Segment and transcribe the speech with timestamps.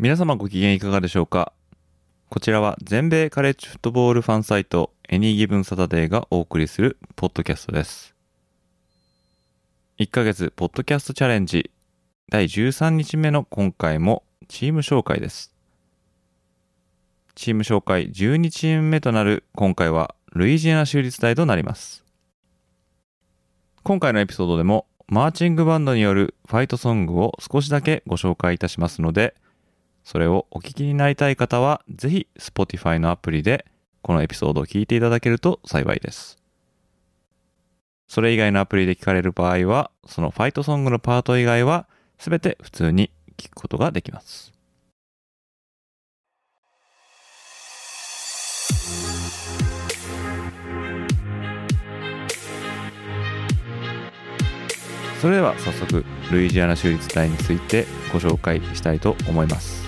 [0.00, 1.52] 皆様ご機嫌いかがでしょうか？
[2.28, 8.14] こちらは全米カレッジフットボールファンサイトエニーギブンサタデーがお送りするポッドキャストです
[9.98, 11.72] 1ヶ月ポッドキャストチャレンジ
[12.30, 15.52] 第13日目の今回もチーム紹介です。
[17.34, 22.04] チーム紹介12チーム目となる今回はルイジアナ州立大となります。
[23.82, 29.34] 今回のエピソードでもマーチングバンドによるファイトソングを少しだけご紹介いたしますので、
[30.08, 33.66] それをお聞きになりたい方はぜひ Spotify のアプリで
[34.00, 36.38] このエピソードを聞いていただけると幸いです。
[38.06, 41.86] それ以外のアプリで聞かれる場合は、そのファイトソングのパート以外は
[42.18, 44.50] すべて普通に聞くことができます。
[55.20, 59.87] それでは早速ルイジアナ州立大についてご紹介したいと思います。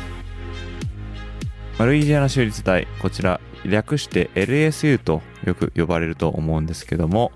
[1.87, 7.33] ルイジアナ州立大こちら略して LSU とよく呼ばれると思うんですけども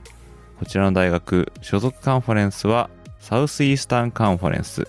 [0.58, 4.86] こちらの大学所属カンファレンスはサウスイースタンカンファレンス、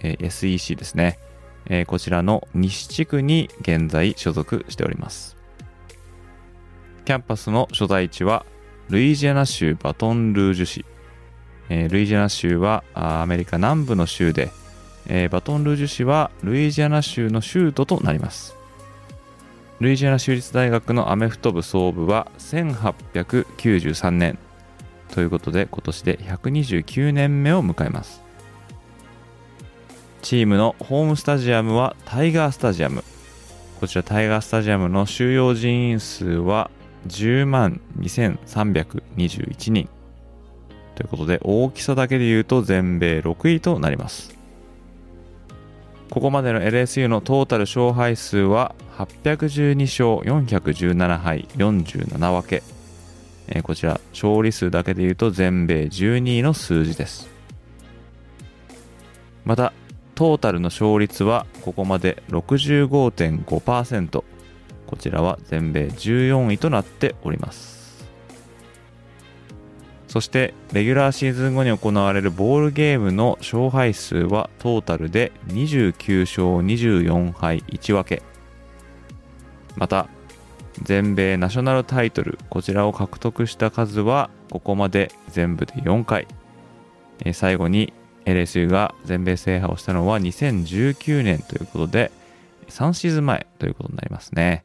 [0.00, 1.18] えー、SEC ですね、
[1.66, 5.36] えー、こちらの西地区に現在所属しております。
[7.04, 8.44] キャンパスの所在地は
[8.88, 10.84] ルイジアナ州バトンルージュ市。
[11.68, 14.50] えー、ルイジアナ州はアメリカ南部の州で、
[15.06, 18.57] えー、バトンルージュ市はルイジアナ州の州都となります。
[19.80, 24.36] ルイジアナ州立大学のアメフト部総部は1893年。
[25.12, 28.20] ということで今年で129年目を迎えます。
[30.20, 33.04] チームのホームスタジアムはタイガースタジアム。
[33.78, 36.72] こちらタイガースタジアムの収容人員数は
[37.06, 39.88] 10万2321人。
[40.96, 44.37] ということで大きさだけで言うと全米6位となります。
[46.10, 52.62] ここまでの LSU のトータル勝敗数は812勝417敗47分け。
[53.48, 57.28] えー、こちら勝利数だけで言うと全米12位の数字です。
[59.44, 59.72] また
[60.14, 64.24] トータルの勝率はここまで65.5%
[64.86, 67.77] こちらは全米14位となっております。
[70.08, 78.22] そしてレギュラーシーズン後に行われるボールゲームの勝敗数はトータルで29勝24敗1分け。
[79.76, 80.08] また
[80.82, 86.26] 全米ナショナルタイトルこちらを獲得した数はここまで全部で4回、
[87.24, 87.92] え、最後に
[88.24, 92.10] LSU が全米制覇をしたのは2019年ということで
[92.68, 94.64] 3シーズン前ということになりますね。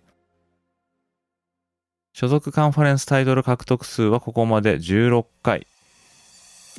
[2.13, 5.67] 所属カンファレンスタイトル獲得数はここまで16回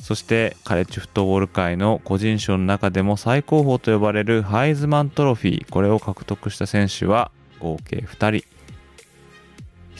[0.01, 8.55] そしてカレッジフットボール界の個人賞の中でも最高峰と呼ばれるハイズマントロフィーこれを獲得した選手は合計2人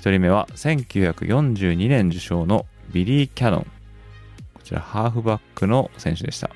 [0.05, 3.67] 1人目は1942年受賞のビリー・キャノン。
[4.53, 6.51] こちらハーフバックの選手でした。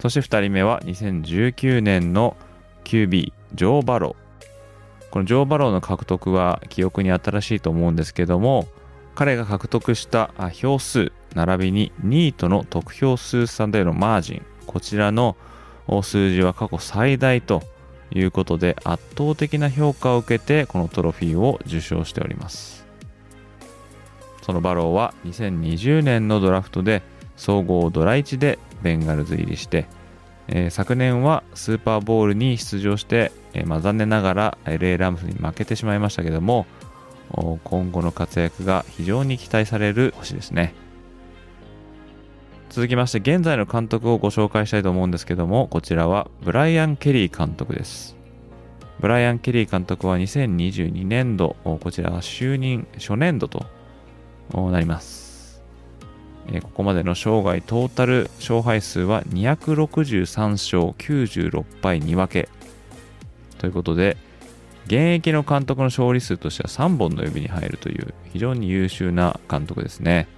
[0.00, 2.38] そして2人目は2019年の
[2.84, 4.27] QB、ジョー・バロー。
[5.10, 8.68] このジョー・バローの獲得は記憶に新しいと思うんですけども、
[9.14, 15.36] 彼が獲得した票数、並びに2位との得票数差でのマージン、こちらの
[16.02, 17.62] 数字は過去最大と
[18.10, 22.86] いうことで圧倒的な評価を受けてこのトロフィーを受賞しております。
[24.42, 27.02] そのバローは2020年のドラフトで
[27.36, 29.86] 総合ドラ1でベンガルズ入りして、
[30.48, 36.66] えー、昨年はスーパーボールに出場して、えー、まあ、残念ながら LA ラムスに負けてしまいましたけども
[37.64, 40.74] 今後の活躍が非常に期待される星ですね。
[42.70, 48.16] 続きまして現在の監督をご紹介したいと思うんですけどもこちらはブライアン・ケリー監督です。
[49.00, 53.66] ブライアン・ケリー監督は2022年度こちらは就任初年度と
[54.70, 55.62] なります。
[56.62, 62.48] ここまでの生涯トータル勝敗数は263勝96敗2分け
[63.58, 64.16] ということで
[64.86, 70.28] 現役の監督の勝利数としては3本の指に入るという非常に優秀な監督ですね、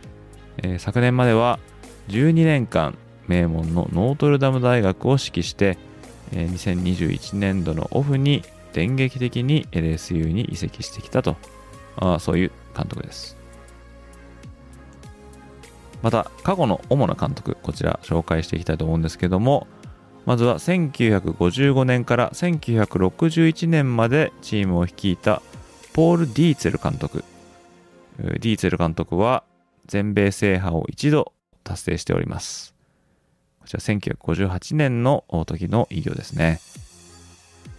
[0.59, 1.61] えー、昨年までは
[2.09, 5.79] 12年間名門のノートルダム大学を指揮して
[6.33, 11.37] 2021年度のオフに電撃的に LSU に移籍してきたと。
[11.97, 13.37] あそういう監督です。
[16.03, 19.67] また過去の主な監督こちら紹介していきたいと思うんですけども
[20.27, 25.43] まずは1955年から1961年までチームを率いた
[25.93, 27.25] ポール・ディーツェル監督。
[28.19, 29.45] ディーツェル監督は
[29.87, 31.33] 全米制覇を一度
[31.65, 32.75] 達成しております。
[33.61, 36.61] こちら1958年の時の偉業ですね。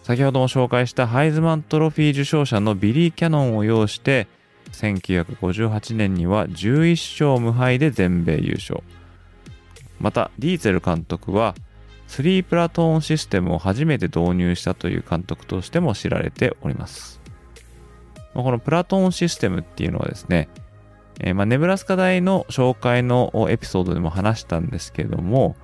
[0.03, 4.27] 先ほども紹介したハイズマントロフィー受賞者のビリー・キャノンを擁して
[4.71, 8.81] 1958年には11勝無敗で全米優勝。
[9.99, 11.53] またディーゼル監督は
[12.11, 17.21] 3プラトーンシステムを初めて導入したという監督としても知られております
[18.33, 20.49] このプラトーンシステムっていうのはですね、
[21.19, 25.55] えー、ま、ネブラスカ大の紹介のエピソードでも話したんですけども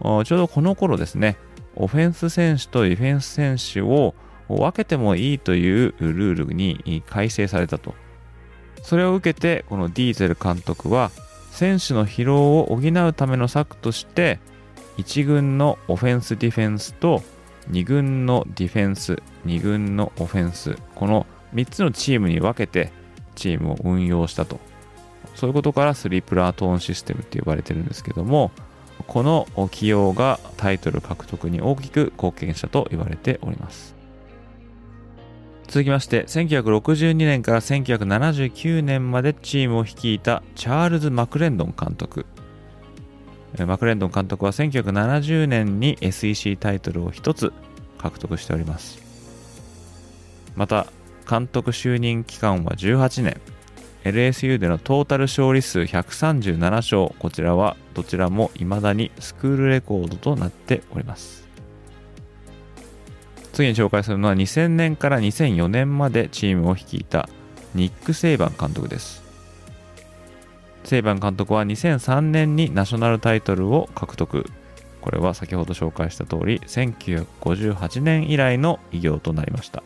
[0.00, 1.36] ちょうどこの頃ですね
[1.76, 4.14] オフェンス選手とディフェンス選手を
[4.48, 7.94] 分けてもいいというルールに改正されたと。
[8.82, 11.10] それを受けて、このディーゼル監督は、
[11.50, 14.40] 選手の疲労を補うための策として、
[14.98, 17.22] 1軍のオフェンスディフェンスと
[17.70, 22.92] 2軍のディフェンス、2軍のオフェンス、この3つのチームに分けて
[23.34, 24.60] チームを運用したと。
[25.34, 28.50] そういうことからスリープラートーンシステムって呼ばれてるんですけども、
[29.06, 33.94] この起用がタイトル獲得に大きく貢献したと言われております。
[35.68, 42.26] 続きまして1962年から1979年までチームを率いたチャールズ・マクレンドン監督。
[43.58, 47.52] マクレンドン監督は1970年に SEC タイトルを1つ
[47.98, 48.98] 獲得しております。
[50.56, 50.86] また
[51.28, 53.40] 監督就任期間は18年
[54.04, 61.42] LSU でのトータル勝利数137勝こちらはどちらも未だにスクールレコードとなっております。
[63.52, 67.28] 次に紹介するのは2000年から2004年までチームを率いた
[67.74, 69.22] ニック・セイバン監督です。
[70.84, 74.46] セイバン監督は2003年にナショナルタイトルを獲得。
[75.00, 79.82] これは先ほど紹介した通り1958年以来の偉業となりました。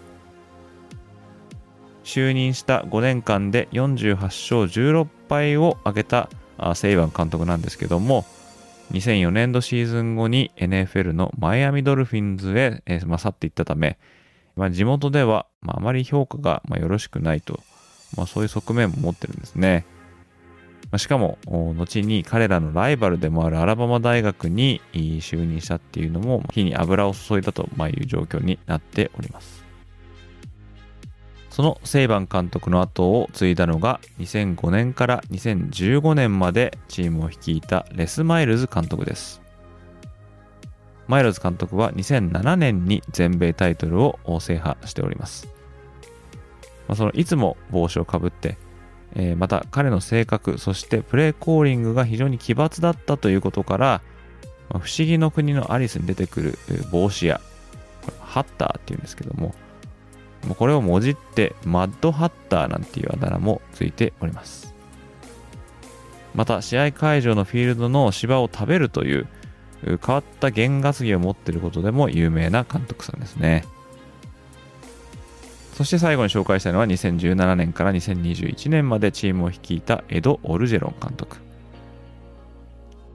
[2.05, 6.29] 就任した5年間で48勝16敗を挙げた
[6.75, 8.25] セイバン監督なんですけども、
[8.93, 13.99] 2004年度シーズン後に NFL のマイアミドルフィンズへ、えー、去っていったため、
[14.55, 17.61] まあ、地元では、まあ、あまり評価が、まあ、よろしくないと、
[18.17, 19.85] まあ、そういう側面も持ってるんですね。
[20.91, 29.65] ま、しかも、後に彼らのライバルでもあるアラバマ大学に就任したっていうのも、火に油を注いだという状況になっております。
[31.51, 39.41] そのセイバン監督の後を継いだのが2005年から2015年までチームを率いたレス・マイルズ監督です。
[41.09, 45.49] マイルズ監督は2007年に全米タイトルを制覇しております。
[46.89, 48.59] まあ、そのいつも帽子をかぶって、
[49.19, 54.03] えー、また彼の性格、そしてプレーコーリングが非常に奇抜だったということから、
[54.69, 56.59] ま、不思議の国のアリスに出てくる
[56.93, 57.41] 帽子や、
[58.21, 59.55] ハッターっていうんですけども、
[60.59, 64.75] これをもじってマッドハッターなんていうあだ名もついております。
[66.35, 69.27] また試合会場のフィールドの芝を食べるという
[69.83, 73.65] 変わった原ガス技を持っていることでも有名な監督さんですね。
[75.77, 81.37] そして最後に紹介したいのは2017年から2021年までチームを率いたエド・オルジェロン監督。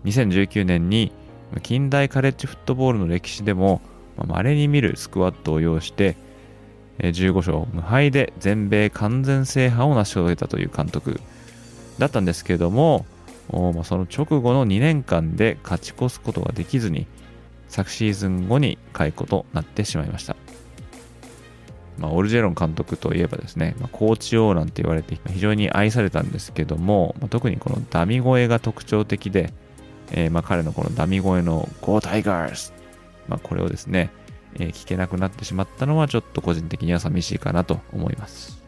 [0.06, 1.12] 2019年に
[1.64, 3.82] 近代カレッジフットボールの歴史でも
[4.16, 6.16] 稀に見るスクワットを要して
[7.00, 11.20] 15勝無敗で全米完全制覇を成し遂げたという監督
[11.98, 13.08] だったんですけれども、
[13.50, 17.08] その直後の2年間で勝ち越すことができずに
[17.70, 20.36] 昨シーズン後に解雇となってしまいました。
[21.98, 29.54] まあ、オルジェロン監督といえばですね、まあ、コーチ王なんて言われて非常に愛されたんですけども、まあ、特にこのダミ声が特徴的で、
[30.12, 32.74] えー、まあ彼のこのダミ声の Go Tigers、
[33.28, 34.12] まあ、これをですね、
[34.56, 38.62] えー、聞けなくなってしまったのはちょっと個人的には寂しいかなと思います。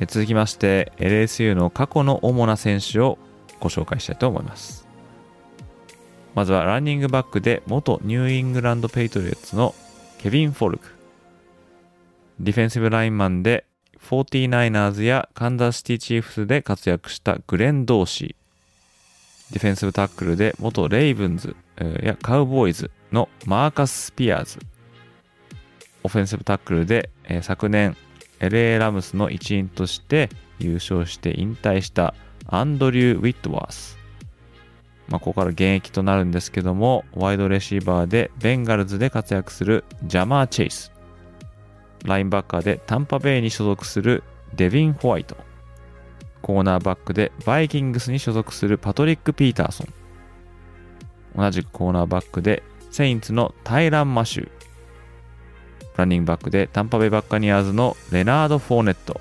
[0.00, 3.18] えー、続きまして LSU の過去の主な選手を
[3.60, 4.86] ご紹介したいと思います。
[6.34, 9.74] まずはランニングバックで元ニューイングランド・ペイトリオッツの
[10.22, 10.86] ケビン・フォルク。
[12.38, 13.64] ディフェンシブラインマンで
[14.08, 19.52] 49ers やカンザスシティ・チーフスで活躍したグレン・ドーシー。
[19.52, 21.56] ディフェンシブタックルで元レイブンズ
[22.04, 24.60] やカウボーイズのマーカス・スピアーズ。
[26.04, 27.96] オフェンシブタックルで、え、昨年
[28.38, 32.14] LA ラムスの一員として優勝して引退した
[32.46, 34.01] アンドリュー・ウィットワース。
[35.12, 40.90] まあ、ここから現役となるんですけども、ワイドレシーバーでベンガルズで活躍するジャマー・チェイス。
[42.06, 45.36] ラインバッカーでタンパベイに所属するデビン・ホワイト。
[46.40, 49.92] コーナーバックでバイキングスに所属するパトリック・ピーターソン。
[51.36, 54.50] 同じくコーナーバックでセインツのタイラン・マシュー。
[55.98, 59.20] ランニングバックでタンパベイバッカニアーズのレナード・フォーネット。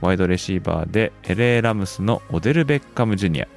[0.00, 3.48] ワイドレシーバーで LA ラムスのオデル・ベッカム・ジュニア。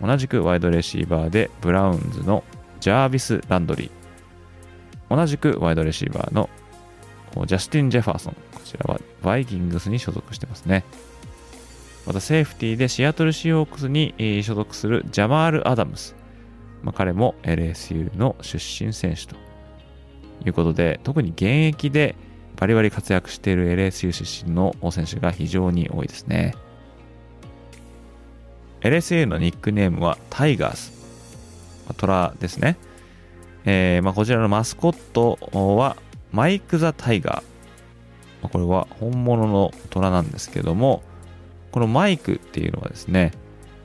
[0.00, 2.44] 同じくワイドレシーバーでブラウンズの
[2.80, 5.16] ジャービス・ランドリー。
[5.16, 6.48] 同じくワイドレシーバーの
[7.46, 8.36] ジャスティン・ジェファーソン。
[8.54, 10.84] こちらはバイキングスに所属してますね。
[12.06, 16.14] またセーフティーでシアトルシーホークスに所属するジャマール・アダムス。
[16.82, 19.36] まあ、彼も LSU の出身選手と
[20.44, 22.14] いうことで、特に現役で
[22.56, 26.54] バリバリ活躍している LSU 出身の選手が非常に多いですね。
[28.84, 30.92] LSU のニックネームはタイガース。
[31.96, 32.76] トラですね。
[33.64, 35.38] えーまあ、こちらのマスコット
[35.76, 35.96] は
[36.32, 38.48] マイク・ザ・タイガー。
[38.48, 41.02] これは本物の虎なんですけども、
[41.72, 43.32] このマイクっていうのはですね、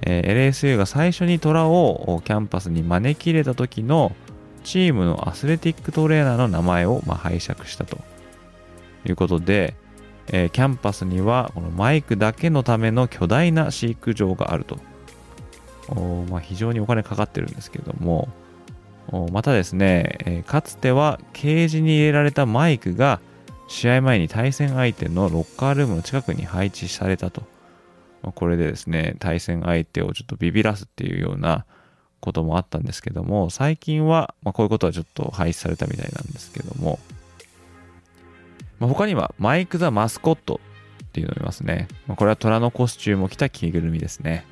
[0.01, 4.11] えー、LSU が最初に虎をキャンパスに招き入れた時の
[4.65, 7.99] チームのアスレティックトレーナーの名前をま拝借したと
[9.05, 9.75] いうことで、
[10.27, 14.88] えー、キャンパスにはこのマイクだけのための巨大な飼育場があると。
[16.29, 18.29] まあ、非常にお金かかってるんですけども、
[19.31, 23.19] またですね、え、かつてはケージに入れられたマイクが
[23.67, 27.43] 試合前に対戦相手のロッカールームの近くに配置されたと。
[28.35, 31.65] これでですね、対戦相手をちょっとビビらすっていうような
[32.19, 36.99] こともあったんですけども、最近は、まあ、こういうことはちょっと廃止されたみたいなんですけども、
[38.79, 40.59] まあ、他にはマイク・ザ・マスコット
[41.03, 41.87] っていうのを見ますね。
[42.07, 44.45] まあ、これは虎のコスチュームを着た着ぐるみですね。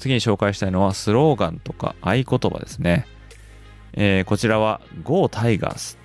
[0.00, 3.06] 次に紹介したいのはスローガンとか合言葉ですね。
[3.92, 5.98] えー、こちらは Go Tigers。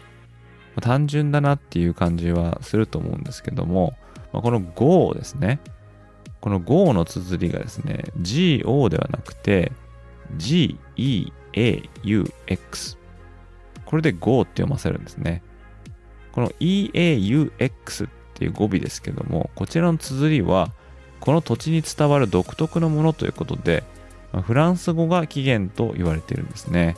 [0.82, 3.94] 単純だなっていう感じはすると思うんですけども、
[4.34, 5.62] ま、この Go ですね。
[6.42, 9.72] この Go の綴りがですね、GO ではなくて
[10.38, 12.98] GEAUX。
[13.86, 15.42] これで Go って読ませるんですね。
[16.34, 20.74] この EAUX っていう語尾ですけども、こちらの綴りは
[21.20, 23.84] この土地に伝わる独特のものということで、
[24.44, 26.96] フランス語が起源と言われているんですね。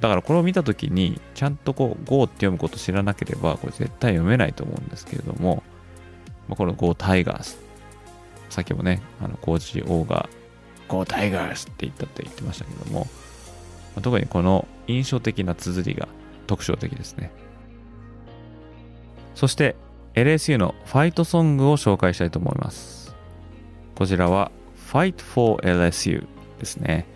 [0.00, 5.62] だからこれを見たときに、ちゃんとこう、GO って読むこと知らなければ、これ絶対読めないと思うんですけれども、
[6.50, 7.58] この GO タイガース。
[8.50, 10.28] さっきもね、あの、コーチ王が
[10.88, 13.06] GO タイガースって言ったって言ってましたけども、
[14.02, 16.08] 特にこの印象的な綴りが
[16.46, 17.30] 特徴的ですね。
[19.34, 19.76] そして
[20.16, 23.14] LSU のファイトソングを紹介したいと思います。
[23.94, 24.50] こちらは
[24.90, 26.26] Fight for LSU
[26.58, 27.06] ですね。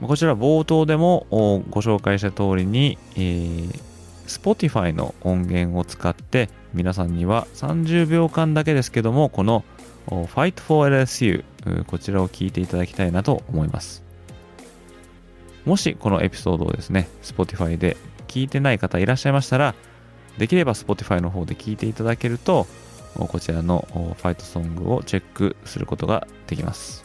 [0.00, 1.26] こちら冒頭でも
[1.70, 3.80] ご紹介した通りに、えー、
[4.26, 9.64] Spotify の音源を使って皆さんには30秒間だけですけどもこの
[10.06, 11.44] Fight for LSU
[11.84, 14.02] こちらを聞いていただきたいなと思います。
[15.66, 19.74] もしこのエピソードをですね Spotify で聞いてない方いらっしゃいましたら
[20.38, 22.66] できれば Spotify の方で聞いていただけると、
[23.16, 27.04] こちらのファイトソングをチェックすることができます。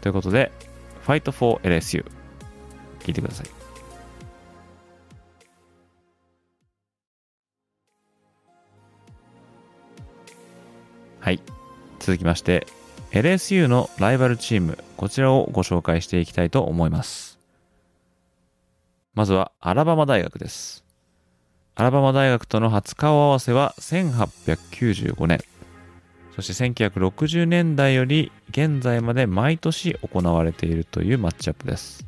[0.00, 0.50] ということで、
[1.06, 2.04] Fight for LSU
[3.00, 3.46] 聞いてください。
[11.20, 11.40] はい。
[11.98, 12.66] 続きまして、
[13.12, 17.38] LSU のライバルチーム、こちらをご紹介していきたいと思います。
[19.12, 20.82] まずは、アラバマ大学です。
[21.80, 25.40] アラバマ大学との初顔合わせは1895年。
[26.36, 32.04] そして1960年代より現在まで毎年行われているというマッチアップです。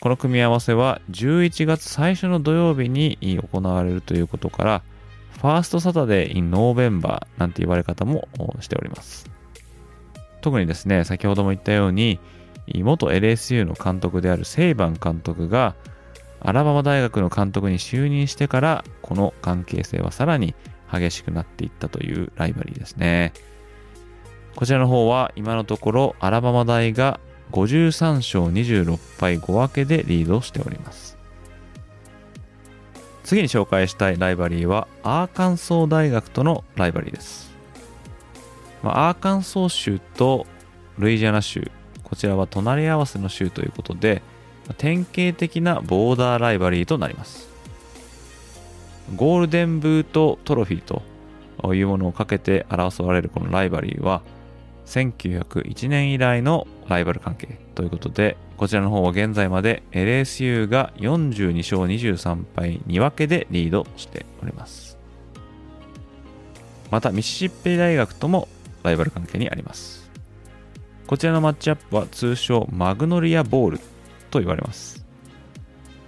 [0.00, 4.82] この組み合わせは11月最初の土曜日に行われるということから、
[5.32, 8.26] ファーストサタデーインノーベンバーなんて言われ方も
[8.60, 9.28] しております。
[10.40, 12.18] 特にですね、先ほども言ったように、
[12.74, 15.74] 元 LSU の監督であるセイバン監督が
[16.46, 20.54] アラバマ大学の監督に就任してからこの関係性はさらに
[20.92, 23.32] 激しくなっていったというライバリーですね。
[24.54, 27.18] こちらの方は今のところアラバマ大が
[27.50, 31.18] 53勝26敗5分けでリードしております。
[33.24, 37.50] 次に紹介したいライバリーはアーカンソー大学とのライバリーです。
[38.84, 40.46] まアーカンソー州と
[40.96, 41.72] ルイジアナ州、
[42.04, 44.22] こちらは隣り合わせの州ということで、
[44.74, 47.48] 典型的なボーダーライバリーとなります。
[49.14, 51.02] ゴールデンブートトロフィー
[51.62, 54.22] というものをかけて争われるこのライバリーは、
[54.86, 64.96] 1901年以来のライバル関係ということで、こちらの方は現在まで LSU が42勝23敗2分けでリードしております。
[66.90, 68.48] また、ミシシッピ大学とも
[68.82, 70.10] ライバル関係にあります。
[71.06, 73.80] こちらのマッチアップは通称マグノリアボール
[74.36, 75.04] と言われます。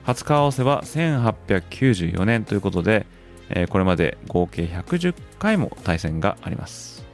[0.05, 3.07] 初顔合わせは1894年ということで、
[3.51, 7.07] えこれまで合計110回も対戦があります。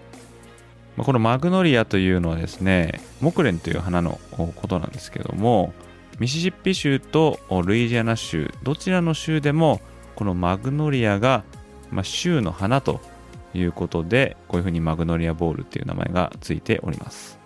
[0.97, 5.73] このマグノリアというのはですね、木蓮という花のことなんですけども、
[6.19, 9.81] ミシシッピ州とルイジアナ州、どちらの州でも
[10.15, 11.45] このマグノリアが、
[11.91, 13.01] ま、州の花と
[13.55, 17.44] いうことで、こういうふうにマグノリアボールっていう名前がついております。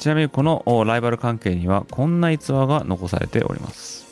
[0.00, 4.06] ちなみにこのライバル関係にはこんな逸話が残されております。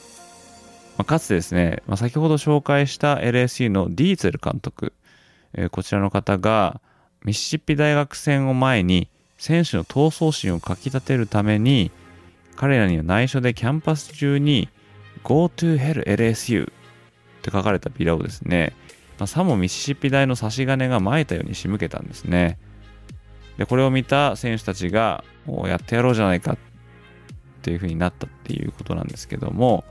[0.99, 4.92] まあ、かつてですね、まあ、先ほど紹介した LSU のディーツェル監督、
[5.54, 6.83] えー、こちらの方が
[7.25, 11.90] ミシシッピ大学戦を前に選手の闘争心をかき立てるために
[12.54, 14.68] 彼らには内緒でキャンパス中に
[15.23, 16.71] Go to Hell LSU っ
[17.40, 18.75] て書かれたビラをですね、
[19.18, 22.59] まあ、さもミシシッピ大の差し金が撒いたように仕向けたんですね。
[23.59, 25.23] で、これを見た選手たちが、
[25.67, 26.59] やってやろうじゃないかっ
[27.62, 29.85] ていう風になったっていうことなんですけども、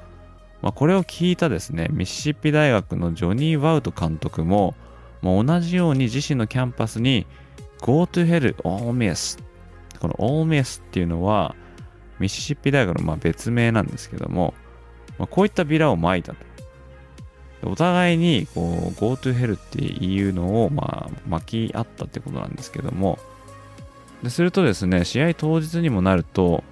[0.61, 4.75] まあ、これを聞いたですね、ミシシッピ大学のジョニー・ワウト監督も、
[5.21, 7.25] もう同じように自身のキャンパスに
[7.81, 9.39] Go to Hell All Miss
[9.99, 11.55] この All Miss っていうのは
[12.19, 14.53] ミシシッピ大学のまあ別名なんですけども、
[15.17, 16.47] まあ、こういったビラを撒いたと。
[17.63, 23.17] お互いにこう Go to Hell っていうのをまあ巻き合ったってことなんですけども、
[24.23, 26.63] でするとですね、試合当日にもなると、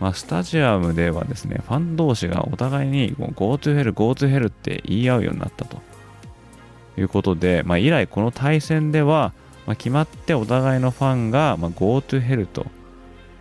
[0.00, 5.80] まあ、スタジアムではですね、ファン同士がお互いに Go to Hell, Go to Hell って言い合うようになったと
[6.96, 9.32] いうことで、まあ、以来この対戦では、
[9.66, 12.66] まあ、決まってお互いのファンが、まあ、Go to Hell と、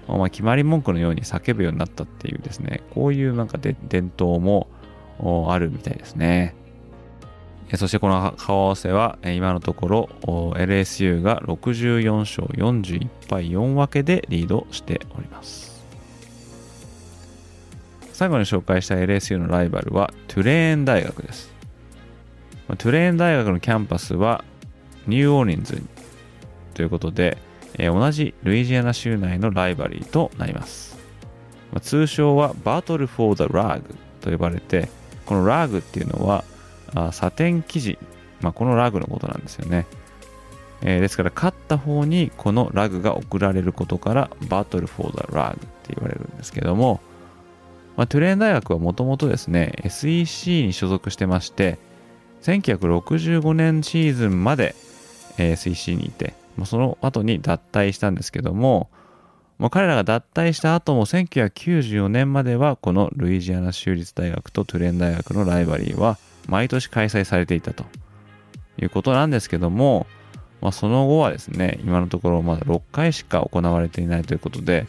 [0.07, 4.67] まあ、決まり文句のように叫ぶようになったっていうですね、こういうなんかで伝統も
[5.49, 6.55] あるみたいですね。
[7.75, 15.71] そしてこの顔合わせは今のところ LSU が64勝41敗4分けでリードしております。
[18.13, 21.51] 最後に紹介した LSU のライバルはトゥレーン大学です。
[22.67, 24.43] トゥレーン大学のキャンパスは
[25.07, 25.81] ニューオーリンズ
[26.73, 27.37] ということで、
[27.77, 30.97] 同じルイジアナ州内の rivalry となります。
[31.81, 34.89] 通称は Battle for the Rag と呼ばれて、
[35.25, 36.43] この Rag っていうのは
[36.95, 37.99] あサテン生地、
[38.41, 39.85] まあ、このラグのことなんですよね。
[40.83, 47.01] えー、ですから勝った方にこのラグが送られることから Battle for the Rag って言われるんですけども、
[47.97, 51.77] まあ、トゥレーン大学はもともとですね、SEC に所属してまして、
[52.41, 54.75] 1965年シーズンまで
[55.37, 56.33] SEC にいて、
[56.65, 58.89] その後に脱退したんですけども、
[59.69, 67.85] 彼らが脱退した後も1994年まではこのルイジアナ州立大学とトゥレーン大学のライバリーは毎年開催されていたと
[68.81, 70.07] いうことなんですけども、
[70.61, 74.87] まあ、その後はですね、今のところまだ6回しか行われていないということで、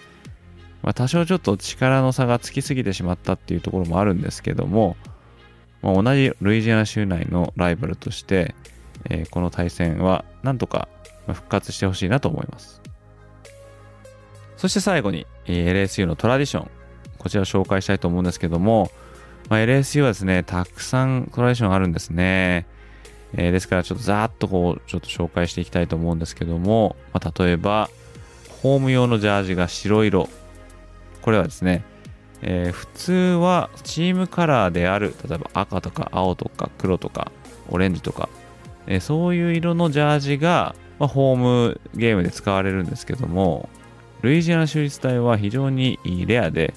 [0.83, 4.97] まあ、多少ちょっと力の差がつきすぎてしまったっていうところもあるんですけども、
[5.81, 8.55] まあ、同じルイジアナ州内のライバルとして、
[9.09, 10.89] えー、この対戦はなんとか
[11.27, 12.83] 復活してほしいなと思います。
[14.57, 16.71] そして最後に、LSU のトラディション、
[17.19, 18.93] こちらを紹介したいと思うんですけども、
[19.53, 22.67] まあ、LSU はですね、たくさんトラディションあるんですね。
[23.35, 27.91] えー、ですからちょっとざーっとこう、ちょっと紹介していきたいと思うんですけども、まあ、例えば、
[28.63, 30.31] ホーム用のジャージが白色、
[31.21, 31.85] これはですね、
[32.41, 37.31] えー、普通はチームカラーである、例えば赤とか青とか黒とか
[37.69, 38.31] オレンジとか、
[38.87, 43.69] えー、そういう色のジャージが、まあ、ホームゲームで使われるんですけども、
[44.23, 46.73] ルイジアナ州立大は非常にレアで、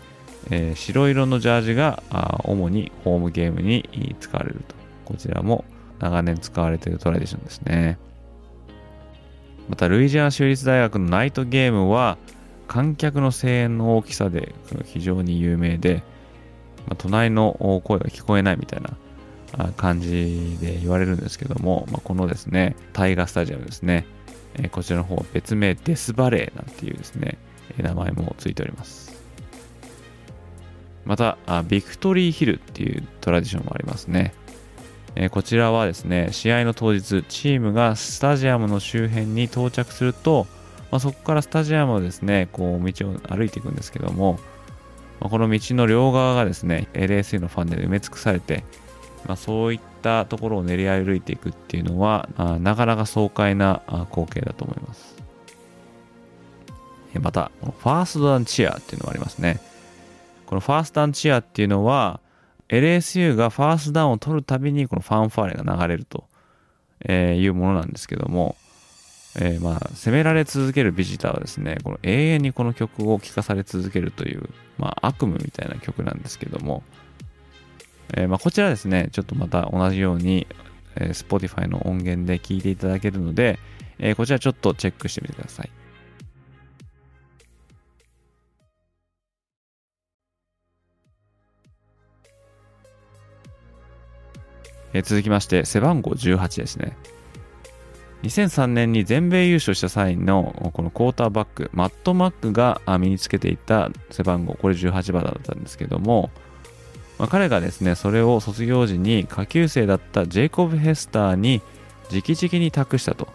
[0.52, 2.04] えー、白色のジャージが
[2.44, 4.76] 主にホームゲームに使われると。
[5.06, 5.66] こちらも
[6.00, 7.98] 長年使われているトラディションですね。
[9.70, 12.18] また、ルイジアナ州立大学のナイトゲームは、
[12.68, 14.54] 観客の声援の大きさで
[14.86, 16.04] 非常に有名で、
[16.88, 24.06] まあ、隣の声が聞こえないみたいな感じで言われるんですけども、まあ、このですね、タイガースタジアムですね、
[24.56, 27.38] えこちらの方は別名デスバレーなんていうですね、
[27.78, 29.15] 名前もついております。
[31.06, 31.38] また、
[31.68, 34.34] ビクトリーヒルっていうトラディションもありますね。
[35.16, 40.46] えこちらはですね、試合の当日、チームがスタジアムの周辺に到着すると、
[40.92, 44.40] まあ、そこからスタジアムをですね、こう道を歩いていくんですけども、
[45.22, 48.64] まあ、この道の両側がですね、LSU のファンで埋め尽くされて、
[49.26, 55.16] まあ、そういったところを練り歩いていくっていうのは、あなかなか爽快な光景だと思います。
[57.20, 59.62] また、ファーストダンチアっていうのがありますね。
[60.46, 62.20] このファーストダンチアっていうのは、
[62.70, 66.26] LSU がファーストダウンを取るたびにこのファンファーレが流れると
[67.12, 68.56] いうものなんですけども、
[69.38, 76.84] えー、まあ攻められ続けるビジターはですね、この永遠にこの曲を聴かされ続けるという、まあ、悪夢みたいな曲なんですけども、
[78.14, 80.48] えー、まあこちらですね、ちょっとまた同じように、
[80.96, 83.60] え、Spotify の音源で聴いていただけるので、
[84.00, 85.70] え、こちらちょっとチェックしてみてください。
[94.98, 96.96] え続きまして、背番号18ですね。
[98.24, 106.32] 2003年に全米優勝した際のこのクォーターバック、マット・マックが身につけていた背番号、これ18番だったんですけども、
[107.20, 111.62] まあ、彼がですね、それを卒業時に下級生だったジェイコブ・ヘスターに
[112.10, 113.28] 直々に託したと。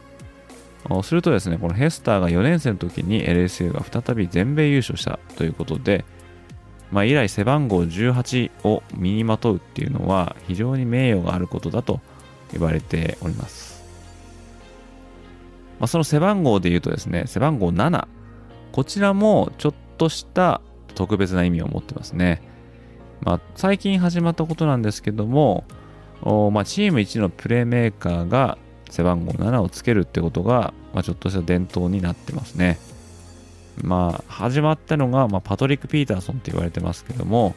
[1.03, 6.07] するとですね、このヘスターが4年生の時に LSU が再び全米優勝したということで、
[6.91, 12.01] まあ、以来背番号18を身にまとうっていうのは非常に名誉があることだと
[12.53, 13.83] 言われております。
[15.79, 18.07] まあ、その背番号で言うとですね、背番号7、
[18.73, 20.61] こちらもちょっとした
[20.95, 22.43] 特別な意味を持ってますね。
[23.23, 25.65] まあ、最近始まったことなんですけども、
[26.53, 28.59] まあ、チーム1のプレーメーカーが
[28.91, 32.79] 背番号7をつけるってことが、まあ、ちょっとした伝統になってますね。
[33.83, 37.55] まあ、始まったのが、まあ、パトリック・ピーターソンって言われてますけども、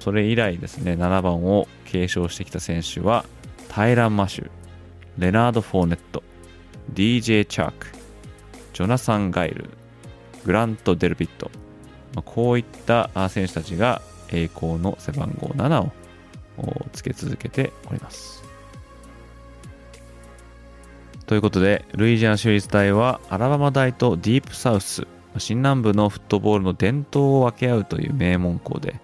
[0.00, 3.24] それ以来ですね、7番を継承してきた選手は、
[3.68, 4.50] タイラン・マシュ、
[5.18, 6.22] レナード・フォーネット、
[6.92, 7.86] DJ チャーク、
[8.72, 9.70] ジョナサン・ガイル、
[10.44, 11.50] グラント・デルビット、
[12.14, 15.90] まあ、こういった選手たちが栄光の背番号7
[16.58, 18.42] をつけ続けております。
[21.26, 25.06] ということで、ルイジアナ州立大はアラバマ大とディープサウス、
[25.38, 29.00] 新南部のフットボールの伝統を分け合うという名門校で、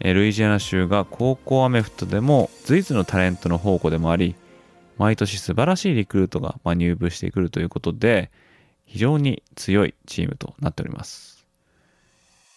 [0.00, 4.34] ルイジアナ州が高校アメフトでも随一のタレントの宝庫でもあり、
[4.96, 8.30] 毎年素晴らしいリクルートが入部してくるということで、
[8.86, 11.46] 非常に強いチームとなっております。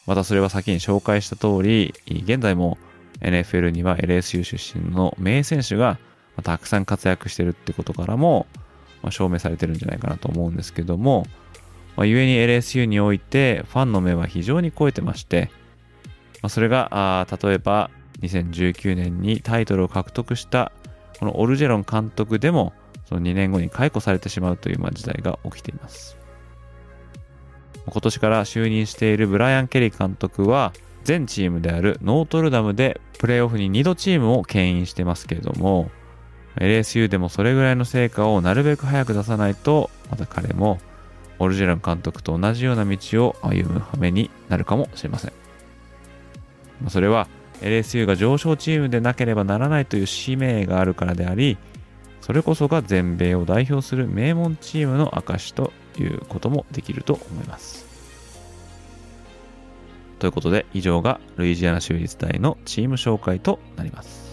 [0.06, 2.78] またそれは先に紹介した通り、現在も
[3.22, 6.00] NFL には LSU 出身の名選手が
[6.44, 8.48] たくさん活躍してるってことからも
[9.10, 11.28] 証明されてるんじゃないかなと思うんですけども、
[11.96, 15.52] まあ、故に LSU においてファンの目は非常に超えてまして、
[16.42, 20.72] まあ、それがあ例えば2019年にタイトルを獲得した
[21.20, 22.74] このオルジェロン監督でも
[23.06, 26.18] その2年後に解雇されてしまうというまあ時代が起きています。
[27.86, 35.92] 今年から就任しているブライアン・ケリー監督は全チームであるノートルダムでプレーオフに2度チームを牽引してますけれども
[36.56, 40.80] LSU でもそれぐらいの成果をなるべく早く出さないとまた彼も
[41.40, 45.34] オルジェラン監督と同じような道を歩む羽目になるかもしれません。
[46.90, 47.28] それは
[47.62, 51.58] LSU が上昇チームでなければならないという使命があるからであり、
[52.22, 57.86] それこそが全米を代表する名門チームの証ということもできると思います。
[60.20, 64.33] ということで以上がルイジアナ州立大のチーム紹介となります。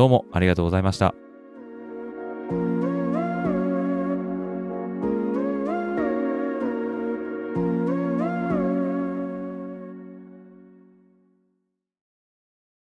[0.00, 1.14] どうもありがとうございました。